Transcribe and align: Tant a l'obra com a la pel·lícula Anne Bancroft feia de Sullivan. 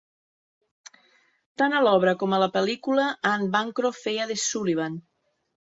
Tant 1.63 1.77
a 1.77 1.83
l'obra 1.89 2.15
com 2.23 2.33
a 2.33 2.41
la 2.45 2.49
pel·lícula 2.57 3.07
Anne 3.35 3.55
Bancroft 3.59 4.05
feia 4.09 4.31
de 4.35 4.41
Sullivan. 4.49 5.03